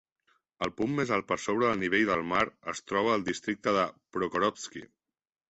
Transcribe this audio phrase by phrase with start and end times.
[0.67, 2.41] El punt més alt per sobre del nivell del mar
[2.75, 3.85] es troba al districte de
[4.17, 4.85] Prokhorovsky.